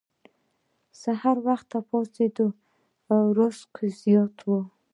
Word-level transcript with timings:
سحر 1.01 1.35
وختي 1.45 1.79
پاڅیدل 1.89 2.49
رزق 3.37 3.75
زیاتوي. 4.01 4.59